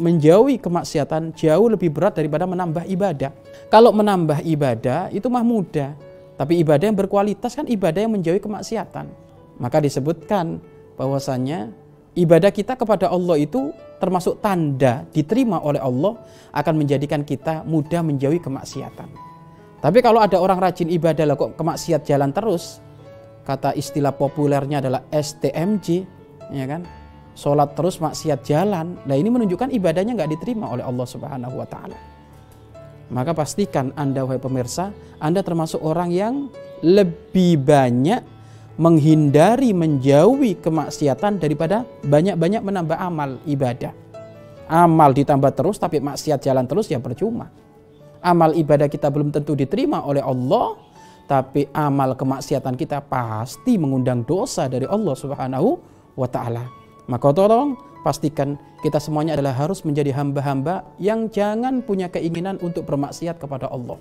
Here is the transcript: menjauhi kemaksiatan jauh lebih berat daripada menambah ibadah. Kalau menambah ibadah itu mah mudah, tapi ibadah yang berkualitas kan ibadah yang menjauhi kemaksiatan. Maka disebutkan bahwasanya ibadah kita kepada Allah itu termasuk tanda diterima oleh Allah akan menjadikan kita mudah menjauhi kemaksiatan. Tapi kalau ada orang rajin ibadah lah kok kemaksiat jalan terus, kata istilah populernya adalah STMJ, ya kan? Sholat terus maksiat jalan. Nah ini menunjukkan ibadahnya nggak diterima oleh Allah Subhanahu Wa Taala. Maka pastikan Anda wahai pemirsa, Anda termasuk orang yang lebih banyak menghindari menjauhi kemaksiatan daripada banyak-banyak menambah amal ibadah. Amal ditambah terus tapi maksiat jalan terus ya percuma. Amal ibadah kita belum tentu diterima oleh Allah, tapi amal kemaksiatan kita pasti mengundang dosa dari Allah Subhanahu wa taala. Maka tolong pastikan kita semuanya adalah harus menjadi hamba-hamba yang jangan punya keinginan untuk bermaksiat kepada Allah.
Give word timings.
menjauhi 0.00 0.56
kemaksiatan 0.56 1.36
jauh 1.36 1.68
lebih 1.68 1.92
berat 1.92 2.16
daripada 2.16 2.48
menambah 2.48 2.88
ibadah. 2.88 3.30
Kalau 3.68 3.92
menambah 3.92 4.40
ibadah 4.42 5.12
itu 5.12 5.28
mah 5.28 5.44
mudah, 5.44 5.92
tapi 6.40 6.56
ibadah 6.64 6.88
yang 6.88 6.96
berkualitas 6.96 7.52
kan 7.52 7.68
ibadah 7.68 8.00
yang 8.00 8.16
menjauhi 8.16 8.40
kemaksiatan. 8.40 9.06
Maka 9.60 9.76
disebutkan 9.84 10.56
bahwasanya 10.96 11.68
ibadah 12.16 12.48
kita 12.48 12.80
kepada 12.80 13.12
Allah 13.12 13.36
itu 13.36 13.76
termasuk 14.00 14.40
tanda 14.40 15.04
diterima 15.12 15.60
oleh 15.60 15.78
Allah 15.78 16.16
akan 16.56 16.74
menjadikan 16.80 17.20
kita 17.20 17.60
mudah 17.68 18.00
menjauhi 18.00 18.40
kemaksiatan. 18.40 19.12
Tapi 19.80 19.98
kalau 20.00 20.20
ada 20.20 20.40
orang 20.40 20.60
rajin 20.60 20.88
ibadah 20.88 21.24
lah 21.28 21.36
kok 21.36 21.56
kemaksiat 21.56 22.08
jalan 22.08 22.32
terus, 22.32 22.80
kata 23.44 23.76
istilah 23.76 24.12
populernya 24.12 24.80
adalah 24.84 25.04
STMJ, 25.08 26.04
ya 26.52 26.64
kan? 26.68 26.84
Sholat 27.34 27.72
terus 27.78 28.02
maksiat 28.02 28.44
jalan. 28.44 28.98
Nah 29.06 29.16
ini 29.16 29.30
menunjukkan 29.30 29.70
ibadahnya 29.72 30.14
nggak 30.18 30.32
diterima 30.38 30.68
oleh 30.68 30.84
Allah 30.84 31.06
Subhanahu 31.06 31.54
Wa 31.56 31.66
Taala. 31.70 31.98
Maka 33.10 33.34
pastikan 33.34 33.90
Anda 33.98 34.22
wahai 34.22 34.38
pemirsa, 34.38 34.94
Anda 35.18 35.42
termasuk 35.42 35.82
orang 35.82 36.14
yang 36.14 36.46
lebih 36.80 37.58
banyak 37.58 38.22
menghindari 38.80 39.76
menjauhi 39.76 40.56
kemaksiatan 40.62 41.36
daripada 41.36 41.84
banyak-banyak 42.06 42.62
menambah 42.64 42.96
amal 42.96 43.36
ibadah. 43.44 43.92
Amal 44.70 45.10
ditambah 45.12 45.52
terus 45.52 45.76
tapi 45.76 45.98
maksiat 45.98 46.40
jalan 46.40 46.64
terus 46.64 46.86
ya 46.86 47.02
percuma. 47.02 47.50
Amal 48.22 48.54
ibadah 48.54 48.86
kita 48.86 49.10
belum 49.10 49.34
tentu 49.34 49.58
diterima 49.58 50.06
oleh 50.06 50.22
Allah, 50.22 50.78
tapi 51.26 51.66
amal 51.74 52.14
kemaksiatan 52.14 52.78
kita 52.78 53.02
pasti 53.04 53.76
mengundang 53.76 54.22
dosa 54.22 54.70
dari 54.70 54.86
Allah 54.86 55.14
Subhanahu 55.18 55.68
wa 56.14 56.28
taala. 56.30 56.79
Maka 57.08 57.32
tolong 57.32 57.78
pastikan 58.02 58.56
kita 58.80 58.96
semuanya 58.96 59.36
adalah 59.36 59.52
harus 59.56 59.84
menjadi 59.84 60.12
hamba-hamba 60.16 60.88
yang 60.96 61.28
jangan 61.28 61.84
punya 61.84 62.08
keinginan 62.08 62.56
untuk 62.64 62.88
bermaksiat 62.88 63.36
kepada 63.36 63.68
Allah. 63.68 64.00